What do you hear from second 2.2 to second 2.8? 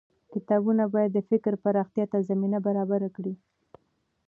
زمينه